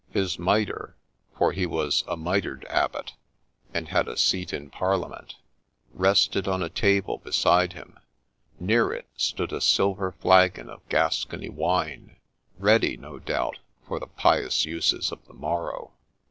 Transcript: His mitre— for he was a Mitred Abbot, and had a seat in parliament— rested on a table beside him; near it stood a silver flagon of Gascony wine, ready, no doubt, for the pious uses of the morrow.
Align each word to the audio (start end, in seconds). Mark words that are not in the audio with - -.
His 0.09 0.39
mitre— 0.39 0.95
for 1.37 1.51
he 1.51 1.67
was 1.67 2.03
a 2.07 2.17
Mitred 2.17 2.65
Abbot, 2.65 3.13
and 3.71 3.89
had 3.89 4.07
a 4.07 4.17
seat 4.17 4.51
in 4.51 4.71
parliament— 4.71 5.35
rested 5.93 6.47
on 6.47 6.63
a 6.63 6.69
table 6.69 7.19
beside 7.19 7.73
him; 7.73 7.99
near 8.59 8.91
it 8.91 9.05
stood 9.15 9.53
a 9.53 9.61
silver 9.61 10.11
flagon 10.13 10.71
of 10.71 10.81
Gascony 10.89 11.49
wine, 11.49 12.15
ready, 12.57 12.97
no 12.97 13.19
doubt, 13.19 13.59
for 13.87 13.99
the 13.99 14.07
pious 14.07 14.65
uses 14.65 15.11
of 15.11 15.23
the 15.27 15.35
morrow. 15.35 15.91